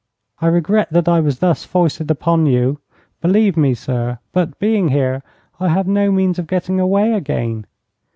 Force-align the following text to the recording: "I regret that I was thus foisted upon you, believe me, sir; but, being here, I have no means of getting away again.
"I 0.39 0.47
regret 0.47 0.87
that 0.93 1.07
I 1.07 1.19
was 1.19 1.37
thus 1.37 1.63
foisted 1.63 2.09
upon 2.09 2.47
you, 2.47 2.79
believe 3.21 3.55
me, 3.55 3.75
sir; 3.75 4.17
but, 4.31 4.57
being 4.57 4.87
here, 4.87 5.21
I 5.59 5.67
have 5.67 5.87
no 5.87 6.11
means 6.11 6.39
of 6.39 6.47
getting 6.47 6.79
away 6.79 7.13
again. 7.13 7.67